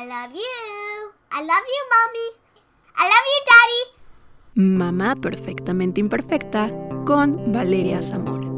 [0.00, 1.12] I love you.
[1.30, 2.28] I love you, mommy.
[2.96, 3.82] I love you, daddy.
[4.54, 6.70] Mamá perfectamente imperfecta
[7.04, 8.50] con Valeria Zamora.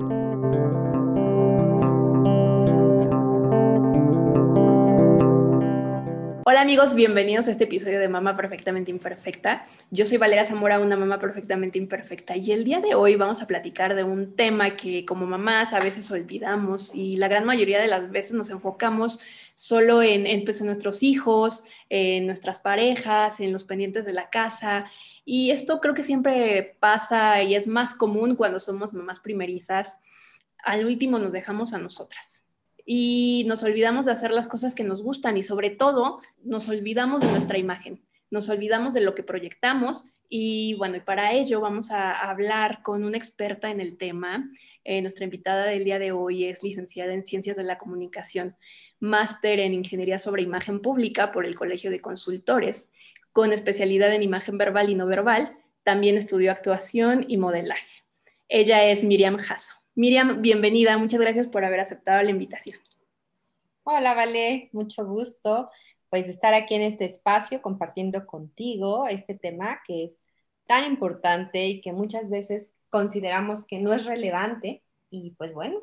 [6.45, 9.65] Hola amigos, bienvenidos a este episodio de Mamá Perfectamente Imperfecta.
[9.91, 13.47] Yo soy Valeria Zamora, una mamá perfectamente imperfecta y el día de hoy vamos a
[13.47, 17.89] platicar de un tema que como mamás a veces olvidamos y la gran mayoría de
[17.89, 19.21] las veces nos enfocamos
[19.63, 24.91] solo en, pues, en nuestros hijos, en nuestras parejas, en los pendientes de la casa.
[25.25, 29.99] Y esto creo que siempre pasa y es más común cuando somos mamás primerizas.
[30.65, 32.43] Al último nos dejamos a nosotras
[32.85, 37.23] y nos olvidamos de hacer las cosas que nos gustan y sobre todo nos olvidamos
[37.23, 41.93] de nuestra imagen, nos olvidamos de lo que proyectamos y bueno, y para ello vamos
[41.93, 44.51] a hablar con una experta en el tema.
[44.83, 48.57] Eh, nuestra invitada del día de hoy es licenciada en Ciencias de la Comunicación,
[49.03, 52.89] máster en Ingeniería sobre Imagen Pública por el Colegio de Consultores,
[53.33, 55.57] con especialidad en imagen verbal y no verbal.
[55.83, 57.85] También estudió actuación y modelaje.
[58.49, 59.75] Ella es Miriam Jasso.
[59.97, 60.97] Miriam, bienvenida.
[60.99, 62.79] Muchas gracias por haber aceptado la invitación.
[63.83, 64.71] Hola, Vale.
[64.73, 65.69] Mucho gusto
[66.09, 70.23] pues estar aquí en este espacio compartiendo contigo este tema que es
[70.67, 74.83] tan importante y que muchas veces consideramos que no es relevante.
[75.11, 75.81] Y pues bueno,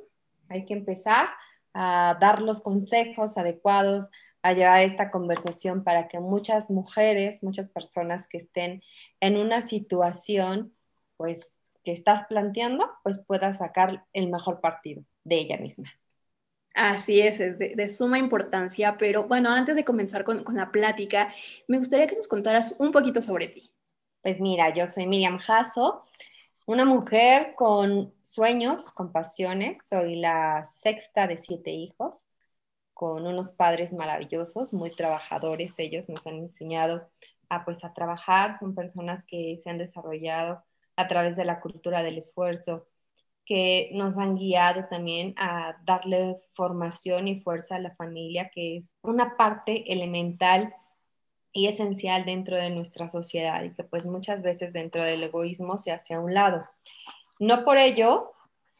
[0.48, 1.28] hay que empezar
[1.74, 4.10] a dar los consejos adecuados,
[4.42, 8.82] a llevar esta conversación para que muchas mujeres, muchas personas que estén
[9.20, 10.74] en una situación
[11.18, 11.54] pues
[11.84, 15.92] que estás planteando, pues pueda sacar el mejor partido de ella misma.
[16.74, 21.34] Así es, es de, suma importancia, pero bueno, antes de comenzar con, con, la plática,
[21.68, 23.72] me gustaría que nos contaras un poquito sobre ti.
[24.22, 26.06] Pues mira, yo soy Miriam Jasso,
[26.70, 32.28] una mujer con sueños, con pasiones, soy la sexta de siete hijos,
[32.94, 37.10] con unos padres maravillosos, muy trabajadores, ellos nos han enseñado
[37.50, 40.64] a pues a trabajar, son personas que se han desarrollado
[40.96, 42.86] a través de la cultura del esfuerzo,
[43.46, 48.96] que nos han guiado también a darle formación y fuerza a la familia, que es
[49.02, 50.76] una parte elemental
[51.54, 55.92] y esencial dentro de nuestra sociedad y que pues muchas veces dentro del egoísmo se
[55.92, 56.66] hace a un lado.
[57.40, 58.34] No por ello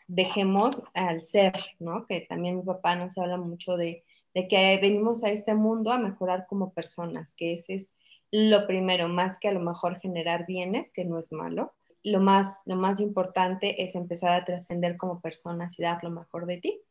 [0.08, 2.06] dejemos al ser, ¿no?
[2.08, 4.04] Que también mi papá nos habla mucho de,
[4.34, 7.96] de que venimos a este mundo a mejorar como personas, que ese es
[8.32, 12.60] lo primero, más que a lo mejor generar bienes, que no es malo, lo más,
[12.66, 16.82] lo más importante es empezar a trascender como personas y dar lo mejor de ti.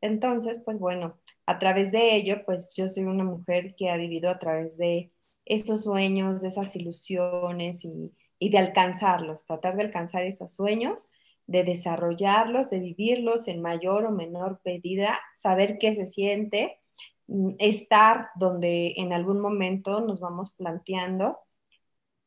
[0.00, 1.16] Entonces, pues bueno,
[1.46, 5.10] a través de ello, pues yo soy una mujer que ha vivido a través de
[5.48, 11.10] esos sueños, esas ilusiones y, y de alcanzarlos, tratar de alcanzar esos sueños,
[11.46, 16.78] de desarrollarlos, de vivirlos en mayor o menor medida, saber qué se siente,
[17.26, 21.38] mm, estar donde en algún momento nos vamos planteando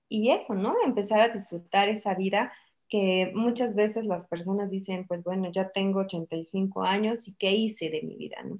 [0.09, 0.75] y eso, ¿no?
[0.83, 2.51] Empezar a disfrutar esa vida
[2.89, 7.89] que muchas veces las personas dicen, pues bueno, ya tengo 85 años y qué hice
[7.89, 8.59] de mi vida, ¿no?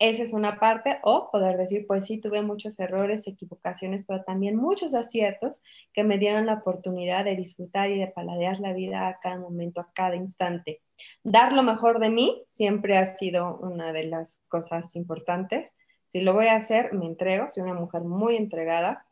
[0.00, 4.56] Esa es una parte, o poder decir, pues sí, tuve muchos errores, equivocaciones, pero también
[4.56, 5.62] muchos aciertos
[5.92, 9.80] que me dieron la oportunidad de disfrutar y de paladear la vida a cada momento,
[9.82, 10.80] a cada instante.
[11.22, 15.76] Dar lo mejor de mí siempre ha sido una de las cosas importantes.
[16.06, 19.04] Si lo voy a hacer, me entrego, soy una mujer muy entregada,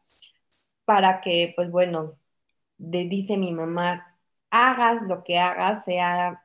[0.87, 2.15] para que, pues bueno,
[2.79, 4.17] dice mi mamá,
[4.51, 6.43] hagas lo que hagas, sea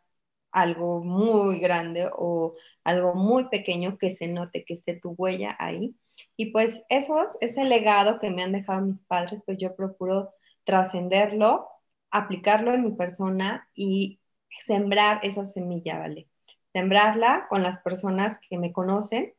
[0.54, 2.54] algo muy grande o
[2.84, 5.96] algo muy pequeño que se note que esté tu huella ahí.
[6.38, 10.34] Y pues eso, ese legado que me han dejado mis padres, pues yo procuro
[10.64, 11.68] trascenderlo,
[12.12, 14.20] aplicarlo en mi persona y
[14.66, 16.30] sembrar esa semilla, ¿vale?
[16.72, 19.34] Sembrarla con las personas que me conocen,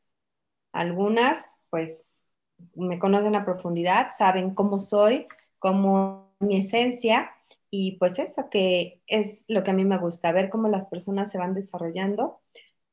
[0.73, 2.25] algunas pues
[2.75, 5.27] me conocen a profundidad, saben cómo soy,
[5.59, 7.34] cómo mi esencia
[7.77, 11.29] y pues eso que es lo que a mí me gusta, ver cómo las personas
[11.29, 12.41] se van desarrollando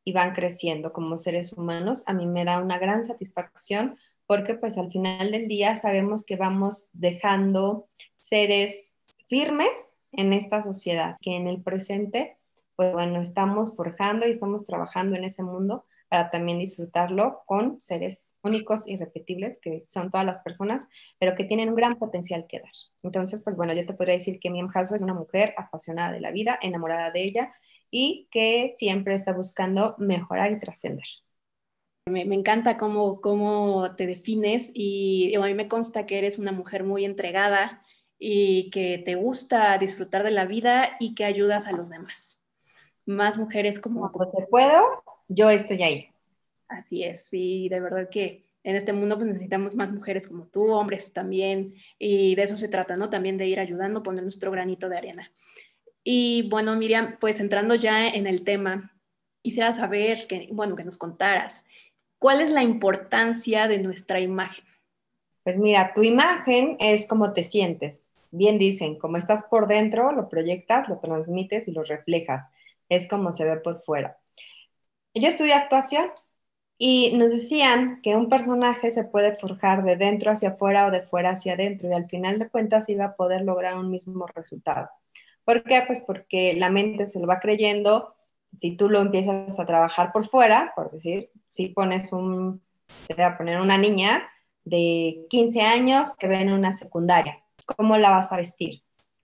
[0.03, 2.03] y van creciendo como seres humanos.
[2.07, 6.35] A mí me da una gran satisfacción porque pues al final del día sabemos que
[6.35, 8.95] vamos dejando seres
[9.29, 9.69] firmes
[10.13, 12.37] en esta sociedad, que en el presente
[12.75, 18.35] pues bueno, estamos forjando y estamos trabajando en ese mundo para también disfrutarlo con seres
[18.43, 22.59] únicos, y irrepetibles, que son todas las personas, pero que tienen un gran potencial que
[22.59, 22.73] dar.
[23.01, 26.19] Entonces, pues bueno, yo te podría decir que Miem Hasso es una mujer apasionada de
[26.19, 27.53] la vida, enamorada de ella
[27.89, 31.05] y que siempre está buscando mejorar y trascender.
[32.09, 36.51] Me, me, encanta cómo, cómo te defines y, a mí me consta que eres una
[36.51, 37.83] mujer muy entregada
[38.19, 42.37] y que te gusta disfrutar de la vida y que ayudas a los demás.
[43.05, 44.11] Más mujeres como...
[44.11, 44.83] Cuando se puedo,
[45.33, 46.07] yo estoy ahí.
[46.67, 50.71] Así es, sí, de verdad que En este mundo pues, necesitamos más mujeres como tú,
[50.71, 53.09] hombres también, y de eso se trata, ¿no?
[53.09, 55.31] También de ir ayudando, poner nuestro granito de arena.
[56.03, 58.91] Y bueno, Miriam, pues entrando ya en el tema,
[59.41, 61.63] quisiera saber, que, bueno, que nos contaras,
[62.19, 64.65] ¿cuál es la importancia de nuestra imagen?
[65.43, 68.11] Pues mira, tu imagen es como te sientes.
[68.29, 72.51] Bien dicen, como estás por dentro, lo proyectas, lo transmites y lo reflejas.
[72.89, 74.20] Es como se ve por fuera.
[75.13, 76.09] Yo estudié actuación
[76.77, 81.03] y nos decían que un personaje se puede forjar de dentro hacia afuera o de
[81.03, 84.89] fuera hacia adentro y al final de cuentas iba a poder lograr un mismo resultado.
[85.43, 85.83] ¿Por qué?
[85.85, 88.15] Pues porque la mente se lo va creyendo.
[88.57, 92.61] Si tú lo empiezas a trabajar por fuera, por decir, si pones un,
[93.07, 94.29] te voy a poner una niña
[94.63, 98.81] de 15 años que ve en una secundaria, ¿cómo la vas a vestir?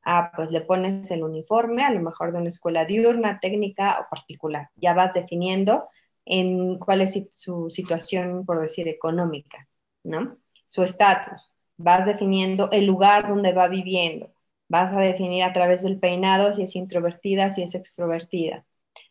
[0.10, 4.10] Ah, pues le pones el uniforme, a lo mejor de una escuela diurna, técnica o
[4.10, 4.70] particular.
[4.78, 5.90] Ya vas definiendo
[6.24, 9.68] en cuál es su situación, por decir, económica,
[10.06, 10.38] ¿no?
[10.66, 11.52] Su estatus.
[11.76, 14.32] Vas definiendo el lugar donde va viviendo.
[14.70, 18.66] Vas a definir a través del peinado si es introvertida, si es extrovertida.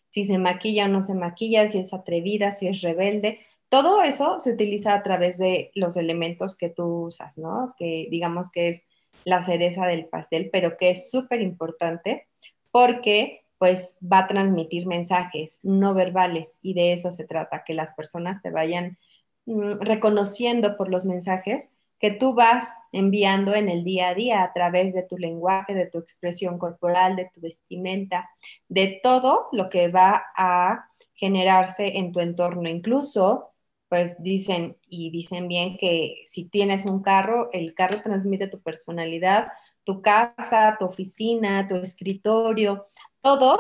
[0.09, 3.41] Si se maquilla o no se maquilla, si es atrevida, si es rebelde.
[3.69, 7.75] Todo eso se utiliza a través de los elementos que tú usas, ¿no?
[7.79, 8.87] Que digamos que es
[9.27, 12.29] la cereza del pastel, pero que es súper importante
[12.71, 17.93] porque pues va a transmitir mensajes no verbales y de eso se trata, que las
[17.95, 18.99] personas te vayan
[19.47, 24.53] mm, reconociendo por los mensajes que tú vas enviando en el día a día a
[24.53, 28.31] través de tu lenguaje, de tu expresión corporal, de tu vestimenta,
[28.69, 32.69] de todo lo que va a generarse en tu entorno.
[32.69, 33.51] Incluso,
[33.89, 39.49] pues dicen y dicen bien que si tienes un carro, el carro transmite tu personalidad,
[39.85, 42.87] tu casa, tu oficina, tu escritorio,
[43.21, 43.59] todo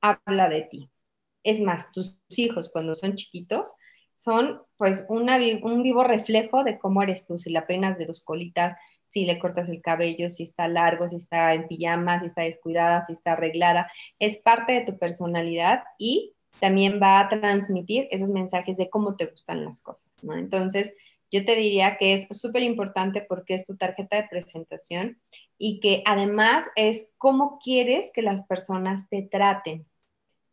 [0.00, 0.90] habla de ti.
[1.42, 3.72] Es más, tus hijos cuando son chiquitos
[4.16, 8.76] son pues un vivo reflejo de cómo eres tú, si la peinas de dos colitas,
[9.06, 13.02] si le cortas el cabello, si está largo, si está en pijama, si está descuidada,
[13.04, 18.76] si está arreglada, es parte de tu personalidad y también va a transmitir esos mensajes
[18.76, 20.34] de cómo te gustan las cosas, ¿no?
[20.34, 20.92] Entonces,
[21.30, 25.20] yo te diría que es súper importante porque es tu tarjeta de presentación
[25.58, 29.86] y que además es cómo quieres que las personas te traten.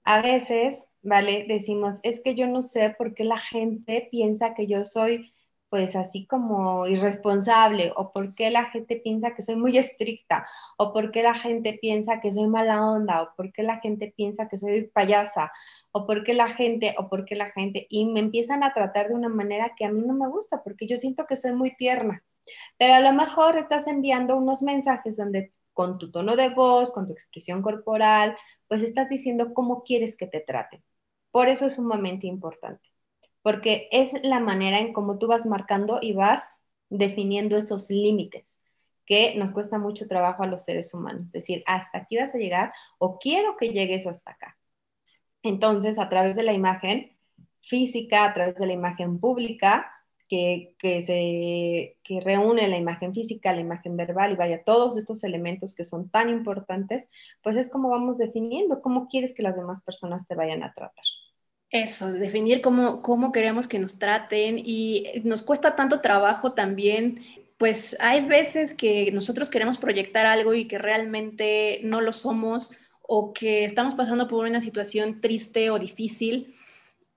[0.04, 1.46] A veces, ¿vale?
[1.48, 5.34] Decimos, es que yo no sé por qué la gente piensa que yo soy
[5.76, 10.94] pues así como irresponsable o por qué la gente piensa que soy muy estricta o
[10.94, 14.48] por qué la gente piensa que soy mala onda o por qué la gente piensa
[14.48, 15.52] que soy payasa
[15.92, 19.10] o por qué la gente o por qué la gente y me empiezan a tratar
[19.10, 21.76] de una manera que a mí no me gusta porque yo siento que soy muy
[21.76, 22.24] tierna.
[22.78, 27.06] Pero a lo mejor estás enviando unos mensajes donde con tu tono de voz, con
[27.06, 28.38] tu expresión corporal,
[28.70, 30.82] pues estás diciendo cómo quieres que te traten.
[31.32, 32.88] Por eso es sumamente importante,
[33.46, 36.60] porque es la manera en cómo tú vas marcando y vas
[36.90, 38.60] definiendo esos límites
[39.06, 42.40] que nos cuesta mucho trabajo a los seres humanos, es decir, hasta aquí vas a
[42.40, 44.58] llegar o quiero que llegues hasta acá.
[45.44, 47.16] Entonces, a través de la imagen
[47.62, 49.92] física, a través de la imagen pública,
[50.28, 50.76] que,
[51.06, 55.84] se, que reúne la imagen física, la imagen verbal y vaya, todos estos elementos que
[55.84, 57.08] son tan importantes,
[57.44, 61.06] pues es como vamos definiendo cómo quieres que las demás personas te vayan a tratar.
[61.76, 67.20] Eso, definir cómo, cómo queremos que nos traten y nos cuesta tanto trabajo también
[67.58, 73.34] pues hay veces que nosotros queremos proyectar algo y que realmente no lo somos o
[73.34, 76.56] que estamos pasando por una situación triste o difícil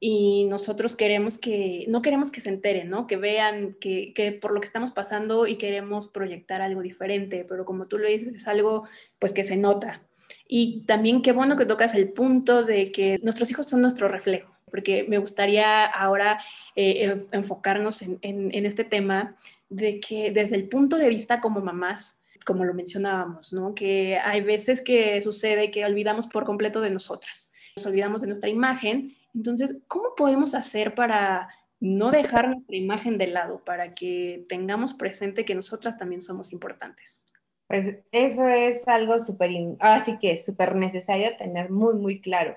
[0.01, 3.07] y nosotros queremos que, no queremos que se enteren, ¿no?
[3.07, 7.65] Que vean que, que, por lo que estamos pasando y queremos proyectar algo diferente, pero
[7.65, 8.89] como tú lo dices, es algo
[9.21, 10.08] pues que se nota.
[10.49, 14.53] Y también qué bueno que tocas el punto de que nuestros hijos son nuestro reflejo,
[14.71, 16.43] porque me gustaría ahora
[16.75, 19.37] eh, enfocarnos en, en, este tema
[19.69, 23.75] de que desde el punto de vista como mamás, como lo mencionábamos, ¿no?
[23.75, 28.49] Que hay veces que sucede que olvidamos por completo de nosotras, nos olvidamos de nuestra
[28.49, 31.49] imagen entonces, ¿cómo podemos hacer para
[31.81, 37.21] no dejar nuestra imagen de lado, para que tengamos presente que nosotras también somos importantes?
[37.69, 42.57] Pues eso es algo súper, así que súper necesario tener muy, muy claro.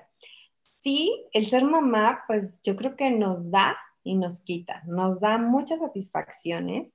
[0.62, 5.38] Sí, el ser mamá, pues yo creo que nos da y nos quita, nos da
[5.38, 6.94] muchas satisfacciones,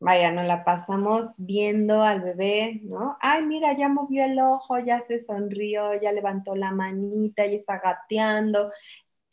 [0.00, 3.16] vaya, nos la pasamos viendo al bebé, ¿no?
[3.20, 7.78] Ay, mira, ya movió el ojo, ya se sonrió, ya levantó la manita, ya está
[7.80, 8.70] gateando.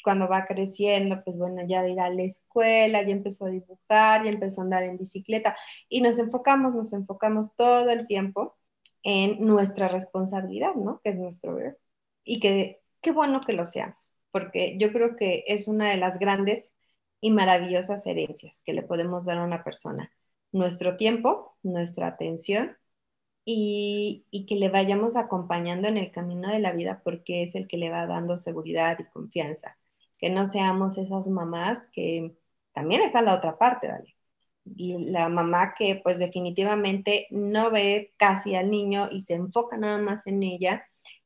[0.03, 3.49] Cuando va creciendo, pues bueno, ya va a ir a la escuela, ya empezó a
[3.49, 5.55] dibujar, ya empezó a andar en bicicleta
[5.89, 8.57] y nos enfocamos, nos enfocamos todo el tiempo
[9.03, 11.01] en nuestra responsabilidad, ¿no?
[11.03, 11.77] Que es nuestro bebé.
[12.23, 16.19] Y que qué bueno que lo seamos, porque yo creo que es una de las
[16.19, 16.73] grandes
[17.21, 20.11] y maravillosas herencias que le podemos dar a una persona.
[20.51, 22.77] Nuestro tiempo, nuestra atención
[23.45, 27.67] y, y, que le vayamos acompañando en el camino de la vida porque es el
[27.67, 29.77] que le va dando seguridad y confianza.
[30.23, 32.35] Que no seamos esas mamás que
[32.73, 34.15] también está la otra parte, ¿vale?
[35.11, 40.25] La mamá que pues definitivamente no ve casi al niño y se enfoca nada más
[40.27, 40.85] en ella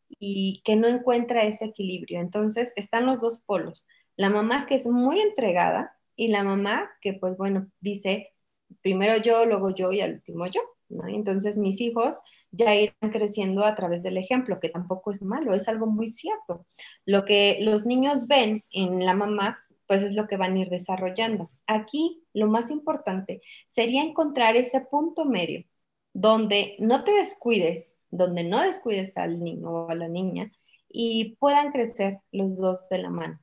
[0.09, 2.19] y que no encuentra ese equilibrio.
[2.19, 3.85] Entonces están los dos polos
[4.17, 8.33] la mamá que es muy entregada y la mamá que, pues bueno, dice,
[8.81, 13.75] primero yo, luego yo y al último yo, Entonces mis hijos ya irán creciendo a
[13.75, 16.65] través del ejemplo, que tampoco es malo, es algo muy cierto.
[17.05, 20.69] Lo que los niños ven en la mamá, pues es lo que van a ir
[20.69, 21.51] desarrollando.
[21.67, 25.65] Aquí lo más importante sería encontrar ese punto medio
[26.13, 30.51] donde no te descuides, donde no descuides al niño o a la niña
[30.89, 33.39] y puedan crecer los dos de la mano.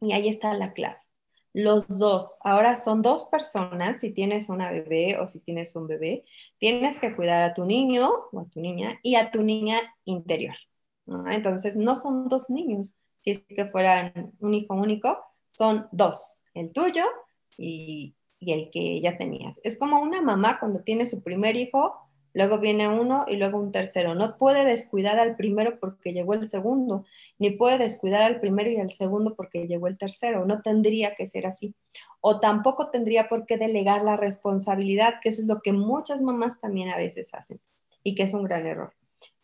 [0.00, 0.99] Y ahí está la clave.
[1.52, 6.24] Los dos, ahora son dos personas, si tienes una bebé o si tienes un bebé,
[6.58, 10.54] tienes que cuidar a tu niño o a tu niña y a tu niña interior.
[11.30, 16.72] Entonces, no son dos niños, si es que fueran un hijo único, son dos, el
[16.72, 17.04] tuyo
[17.58, 19.60] y, y el que ya tenías.
[19.64, 23.72] Es como una mamá cuando tiene su primer hijo, luego viene uno y luego un
[23.72, 24.14] tercero.
[24.14, 27.04] No puede descuidar al primero porque llegó el segundo,
[27.38, 30.44] ni puede descuidar al primero y al segundo porque llegó el tercero.
[30.46, 31.74] No tendría que ser así.
[32.20, 36.60] O tampoco tendría por qué delegar la responsabilidad, que eso es lo que muchas mamás
[36.60, 37.60] también a veces hacen
[38.02, 38.94] y que es un gran error.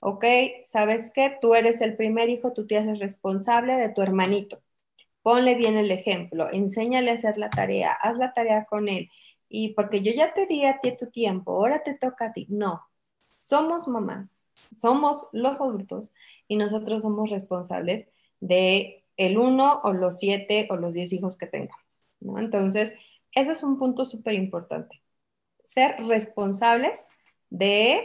[0.01, 0.25] Ok,
[0.65, 1.37] ¿sabes qué?
[1.41, 4.63] Tú eres el primer hijo, tú te haces responsable de tu hermanito.
[5.23, 9.11] Ponle bien el ejemplo, enséñale a hacer la tarea, haz la tarea con él
[9.59, 12.47] y porque yo ya te di a ti tu tiempo, ahora te toca a ti.
[12.51, 12.83] No,
[13.21, 16.13] somos mamás, somos los adultos
[16.47, 18.07] y nosotros somos responsables
[18.41, 22.03] de el uno o los siete o los diez hijos que tengamos.
[22.21, 22.99] Entonces,
[23.33, 25.03] eso es un punto súper importante.
[25.65, 27.09] Ser responsables
[27.49, 28.05] de,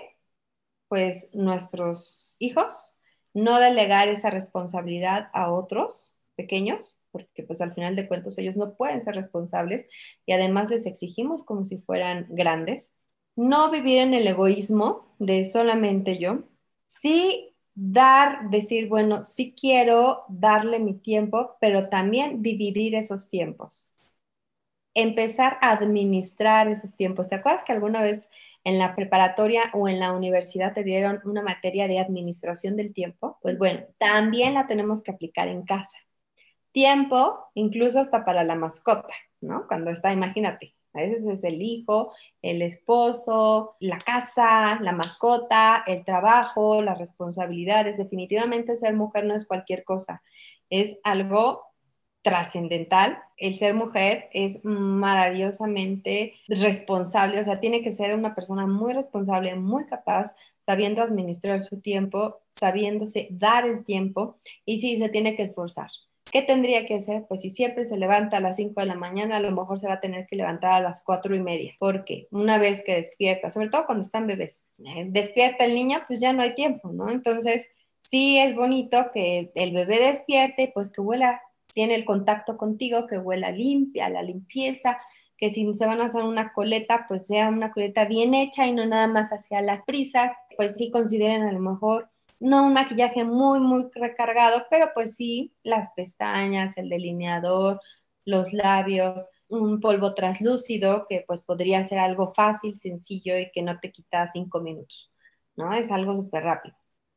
[0.87, 2.97] pues, nuestros hijos,
[3.33, 8.75] no delegar esa responsabilidad a otros pequeños, porque pues al final de cuentas ellos no
[8.75, 9.87] pueden ser responsables
[10.25, 12.93] y además les exigimos como si fueran grandes.
[13.35, 16.43] No vivir en el egoísmo de solamente yo,
[16.87, 23.93] sí dar, decir, bueno, sí quiero darle mi tiempo, pero también dividir esos tiempos.
[24.93, 27.29] Empezar a administrar esos tiempos.
[27.29, 28.29] ¿Te acuerdas que alguna vez
[28.65, 33.37] en la preparatoria o en la universidad te dieron una materia de administración del tiempo?
[33.41, 35.97] Pues bueno, también la tenemos que aplicar en casa
[36.71, 39.67] tiempo, incluso hasta para la mascota, ¿no?
[39.67, 46.03] Cuando está, imagínate, a veces es el hijo, el esposo, la casa, la mascota, el
[46.03, 47.97] trabajo, las responsabilidades.
[47.97, 50.21] Definitivamente ser mujer no es cualquier cosa,
[50.69, 51.63] es algo
[52.21, 53.19] trascendental.
[53.37, 59.55] El ser mujer es maravillosamente responsable, o sea, tiene que ser una persona muy responsable,
[59.55, 65.43] muy capaz, sabiendo administrar su tiempo, sabiéndose dar el tiempo y sí, se tiene que
[65.43, 65.89] esforzar.
[66.31, 67.25] ¿Qué tendría que hacer?
[67.27, 69.87] Pues si siempre se levanta a las 5 de la mañana, a lo mejor se
[69.87, 73.49] va a tener que levantar a las 4 y media, porque una vez que despierta,
[73.49, 77.09] sobre todo cuando están bebés, eh, despierta el niño, pues ya no hay tiempo, ¿no?
[77.09, 77.67] Entonces,
[77.99, 81.41] sí es bonito que el bebé despierte, pues que huela,
[81.73, 84.97] tiene el contacto contigo, que huela limpia, la limpieza,
[85.37, 88.73] que si se van a hacer una coleta, pues sea una coleta bien hecha y
[88.73, 92.09] no nada más hacia las prisas, pues sí consideren a lo mejor
[92.41, 97.79] no un maquillaje muy, muy recargado, pero pues sí, las pestañas, el delineador,
[98.25, 103.79] los labios, un polvo translúcido que pues podría ser algo fácil, sencillo y que no
[103.79, 105.11] te quita cinco minutos,
[105.55, 105.73] ¿no?
[105.73, 106.75] Es algo súper rápido,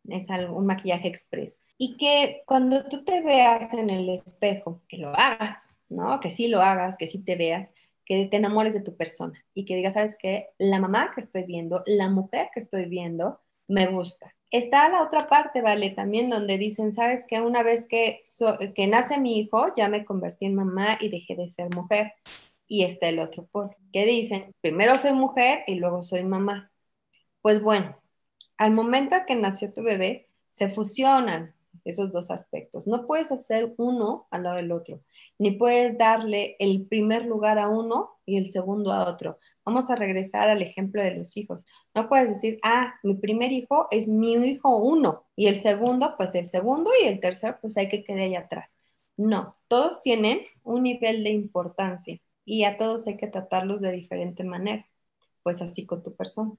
[0.09, 1.59] es algo, un maquillaje express.
[1.79, 6.21] Y que cuando tú te veas en el espejo, que lo hagas, ¿no?
[6.21, 7.73] Que sí lo hagas, que sí te veas,
[8.05, 10.49] que te enamores de tu persona y que digas, ¿sabes qué?
[10.59, 14.35] La mamá que estoy viendo, la mujer que estoy viendo, me gusta.
[14.55, 15.91] Está la otra parte, ¿vale?
[15.91, 18.21] También donde dicen, ¿sabes que Una vez que,
[18.77, 22.13] que nace mi hijo, ya me convertí en mamá y dejé de ser mujer.
[22.69, 24.55] Y está el otro por ¿Qué dicen?
[24.61, 26.71] Primero soy mujer y luego soy mamá.
[27.43, 28.01] Pues bueno,
[28.57, 32.87] al momento que nació tu bebé, se fusionan esos dos aspectos.
[32.87, 35.01] No puedes hacer uno al lado del otro,
[35.39, 39.39] ni puedes darle el primer lugar a uno y el segundo a otro.
[39.65, 41.65] Vamos a regresar al ejemplo de los hijos.
[41.95, 46.35] No puedes decir, ah, mi primer hijo es mi hijo uno y el segundo, pues
[46.35, 48.77] el segundo y el tercero, pues hay que quedar ahí atrás.
[49.17, 54.45] No, todos tienen un nivel de importancia y a todos hay que tratarlos de diferente
[54.45, 54.87] manera,
[55.43, 56.53] pues así con tu persona.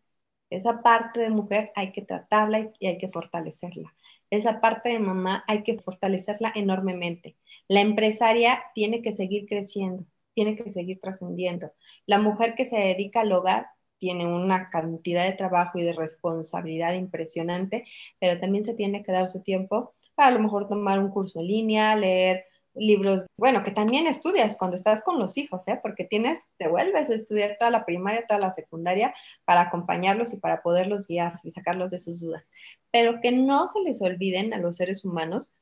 [0.49, 3.93] Esa parte de mujer hay que tratarla y hay que fortalecerla.
[4.29, 7.37] Esa parte de mamá hay que fortalecerla enormemente.
[7.67, 10.05] La empresaria tiene que seguir creciendo
[10.35, 11.71] tiene que seguir trascendiendo.
[12.05, 13.67] La mujer que se dedica al hogar
[13.97, 17.85] tiene una cantidad de trabajo y de responsabilidad impresionante,
[18.19, 21.39] pero también se tiene que dar su tiempo para a lo mejor tomar un curso
[21.39, 25.79] en línea, leer libros, bueno, que también estudias cuando estás con los hijos, ¿eh?
[25.81, 29.13] porque tienes, te vuelves a estudiar toda la primaria, toda la secundaria
[29.45, 32.51] para acompañarlos y para poderlos guiar y sacarlos de sus dudas.
[32.91, 35.53] Pero que no se les olviden a los seres humanos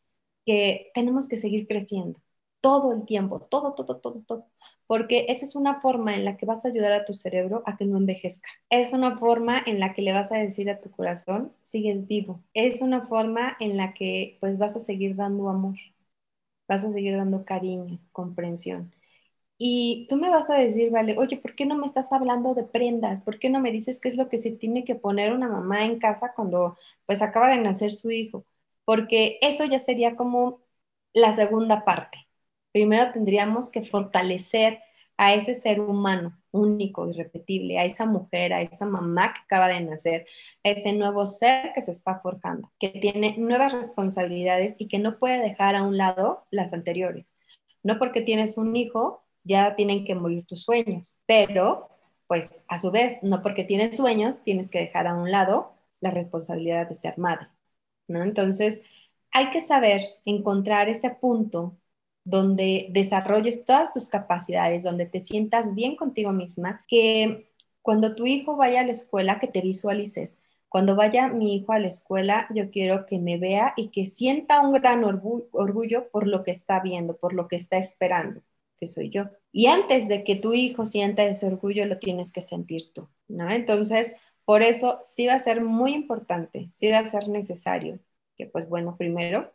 [0.46, 2.20] que tenemos que seguir creciendo
[2.64, 4.48] todo el tiempo, todo, todo, todo, todo,
[4.88, 7.76] porque esa es una forma en la que vas a ayudar a tu cerebro a
[7.76, 8.50] que no envejezca.
[8.70, 12.42] Es una forma en la que le vas a decir a tu corazón, sigues vivo.
[12.54, 15.76] Es una forma en la que pues vas a seguir dando amor,
[16.68, 18.94] vas a seguir dando cariño, comprensión.
[19.58, 22.64] Y tú me vas a decir, vale, oye, ¿por qué no me estás hablando de
[22.64, 23.22] prendas?
[23.22, 25.86] ¿Por qué no me dices qué es lo que se tiene que poner una mamá
[25.86, 28.46] en casa cuando pues acaba de nacer su hijo?
[28.86, 30.62] Porque eso ya sería como
[31.14, 32.20] la segunda parte
[32.74, 34.80] primero tendríamos que fortalecer
[35.18, 39.82] a ese ser humano único, irrepetible, a esa mujer, a esa mamá que acaba de
[39.82, 40.28] nacer,
[40.64, 45.20] a ese nuevo ser que se está forjando, que tiene nuevas responsabilidades y que no
[45.20, 47.36] puede dejar a un lado las anteriores.
[47.84, 51.90] No porque tienes un hijo, ya tienen que morir tus sueños, pero
[52.28, 56.12] pues a su vez, no porque tienes sueños, tienes que dejar a un lado la
[56.12, 57.48] responsabilidad de ser madre,
[58.08, 58.24] ¿no?
[58.24, 58.82] Entonces,
[59.32, 61.78] hay que saber encontrar ese punto
[62.24, 67.50] donde desarrolles todas tus capacidades, donde te sientas bien contigo misma, que
[67.82, 70.40] cuando tu hijo vaya a la escuela, que te visualices.
[70.70, 74.62] Cuando vaya mi hijo a la escuela, yo quiero que me vea y que sienta
[74.62, 78.42] un gran orgullo por lo que está viendo, por lo que está esperando,
[78.78, 79.26] que soy yo.
[79.52, 83.52] Y antes de que tu hijo sienta ese orgullo, lo tienes que sentir tú, ¿no?
[83.52, 84.16] Entonces,
[84.46, 88.00] por eso sí va a ser muy importante, sí va a ser necesario
[88.36, 89.54] que, pues bueno, primero,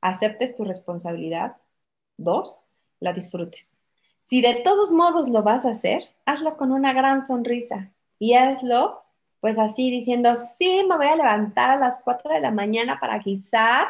[0.00, 1.56] aceptes tu responsabilidad,
[2.16, 2.64] Dos,
[3.00, 3.80] la disfrutes.
[4.20, 9.06] Si de todos modos lo vas a hacer, hazlo con una gran sonrisa y hazlo
[9.40, 13.20] pues así diciendo, sí, me voy a levantar a las 4 de la mañana para
[13.20, 13.86] guisar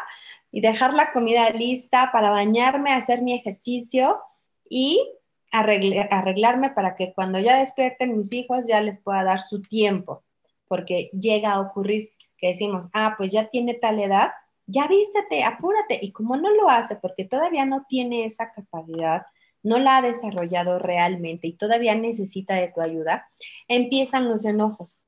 [0.51, 4.19] y dejar la comida lista, para bañarme, hacer mi ejercicio
[4.69, 5.03] y
[5.51, 10.25] arreglarme para que cuando ya despierten mis hijos ya les pueda dar su tiempo,
[10.69, 14.33] porque llega a ocurrir que decimos, ah, pues ya tiene tal edad,
[14.67, 15.99] ya vístete, apúrate.
[16.03, 19.23] Y como no lo hace porque todavía no tiene esa capacidad,
[19.63, 23.29] no la ha desarrollado realmente y todavía necesita de tu ayuda,
[23.69, 24.99] empiezan los enojos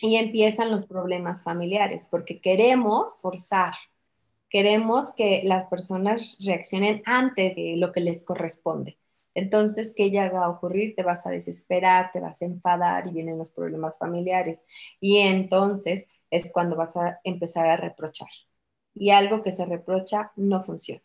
[0.00, 3.74] y empiezan los problemas familiares porque queremos forzar,
[4.50, 8.98] queremos que las personas reaccionen antes de lo que les corresponde.
[9.34, 10.94] Entonces, ¿qué va a ocurrir?
[10.94, 14.62] Te vas a desesperar, te vas a enfadar y vienen los problemas familiares.
[15.00, 18.28] Y entonces es cuando vas a empezar a reprochar
[18.94, 21.02] y algo que se reprocha no funciona.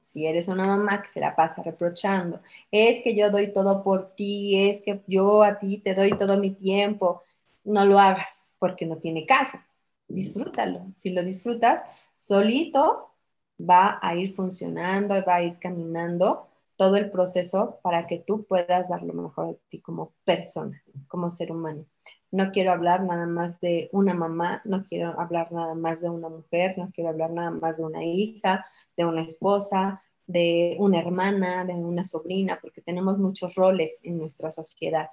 [0.00, 4.14] Si eres una mamá que se la pasa reprochando, es que yo doy todo por
[4.14, 7.22] ti, es que yo a ti te doy todo mi tiempo,
[7.64, 9.58] no lo hagas porque no tiene caso.
[10.06, 10.86] Disfrútalo.
[10.96, 11.82] Si lo disfrutas,
[12.14, 13.10] solito
[13.58, 18.88] va a ir funcionando, va a ir caminando todo el proceso para que tú puedas
[18.90, 21.86] dar lo mejor de ti como persona, como ser humano.
[22.34, 26.28] No quiero hablar nada más de una mamá, no quiero hablar nada más de una
[26.28, 28.66] mujer, no quiero hablar nada más de una hija,
[28.96, 34.50] de una esposa, de una hermana, de una sobrina, porque tenemos muchos roles en nuestra
[34.50, 35.10] sociedad.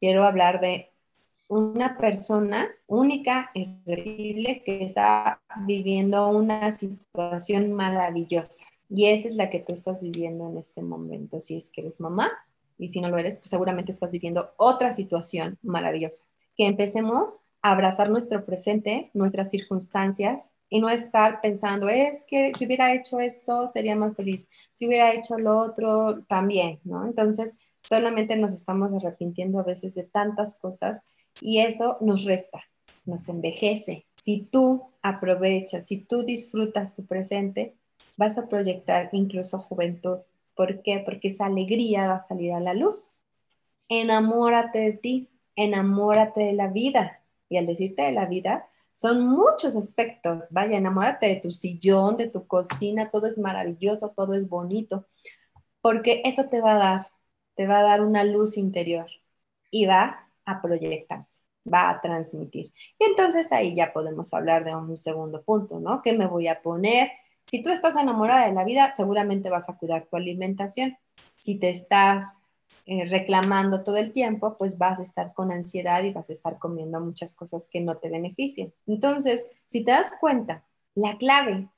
[0.00, 0.90] Quiero hablar de
[1.46, 8.66] una persona única, irrepetible, que está viviendo una situación maravillosa.
[8.88, 12.00] Y esa es la que tú estás viviendo en este momento, si es que eres
[12.00, 12.32] mamá.
[12.76, 16.24] Y si no lo eres, pues seguramente estás viviendo otra situación maravillosa
[16.56, 22.66] que empecemos a abrazar nuestro presente, nuestras circunstancias y no estar pensando, es que si
[22.66, 27.04] hubiera hecho esto sería más feliz, si hubiera hecho lo otro también, ¿no?
[27.06, 31.02] Entonces, solamente nos estamos arrepintiendo a veces de tantas cosas
[31.40, 32.62] y eso nos resta,
[33.04, 34.06] nos envejece.
[34.16, 37.74] Si tú aprovechas, si tú disfrutas tu presente,
[38.16, 40.18] vas a proyectar incluso juventud.
[40.54, 41.02] ¿Por qué?
[41.04, 43.16] Porque esa alegría va a salir a la luz.
[43.88, 47.22] Enamórate de ti, enamórate de la vida.
[47.48, 50.48] Y al decirte de la vida, son muchos aspectos.
[50.52, 55.06] Vaya, enamórate de tu sillón, de tu cocina, todo es maravilloso, todo es bonito,
[55.82, 57.08] porque eso te va a dar,
[57.54, 59.06] te va a dar una luz interior
[59.70, 61.42] y va a proyectarse,
[61.72, 62.72] va a transmitir.
[62.98, 66.02] Y entonces ahí ya podemos hablar de un segundo punto, ¿no?
[66.02, 67.10] ¿Qué me voy a poner?
[67.46, 70.96] Si tú estás enamorada de la vida, seguramente vas a cuidar tu alimentación.
[71.36, 72.38] Si te estás
[72.86, 76.58] eh, reclamando todo el tiempo, pues vas a estar con ansiedad y vas a estar
[76.58, 78.72] comiendo muchas cosas que no te beneficien.
[78.86, 81.68] Entonces, si te das cuenta, la clave,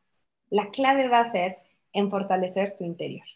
[0.50, 1.58] la clave va a ser
[1.92, 3.26] en fortalecer tu interior.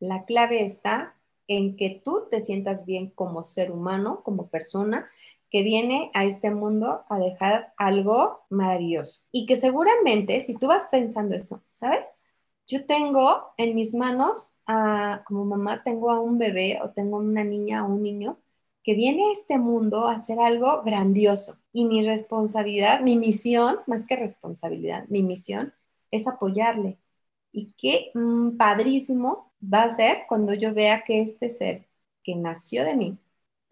[0.00, 1.14] La clave está
[1.46, 5.08] en que tú te sientas bien como ser humano, como persona,
[5.50, 9.20] que viene a este mundo a dejar algo maravilloso.
[9.30, 12.08] Y que seguramente, si tú vas pensando esto, ¿sabes?
[12.66, 14.54] Yo tengo en mis manos,
[15.26, 18.38] como mamá, tengo a un bebé o tengo una niña o un niño
[18.82, 21.58] que viene a este mundo a hacer algo grandioso.
[21.72, 25.74] Y mi responsabilidad, mi misión, más que responsabilidad, mi misión
[26.10, 26.98] es apoyarle.
[27.52, 31.88] Y qué mm, padrísimo va a ser cuando yo vea que este ser
[32.22, 33.18] que nació de mí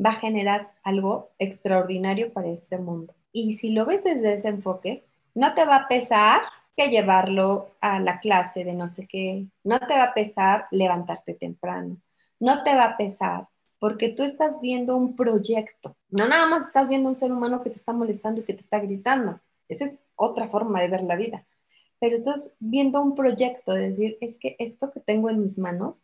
[0.05, 3.15] va a generar algo extraordinario para este mundo.
[3.33, 6.43] Y si lo ves desde ese enfoque, no te va a pesar
[6.77, 11.35] que llevarlo a la clase de no sé qué, no te va a pesar levantarte
[11.35, 11.99] temprano,
[12.41, 16.89] no te va a pesar porque tú estás viendo un proyecto, no nada más estás
[16.89, 19.41] viendo un ser humano que te está molestando y que te está gritando.
[19.69, 21.45] Esa es otra forma de ver la vida.
[21.99, 26.03] Pero estás viendo un proyecto de decir, es que esto que tengo en mis manos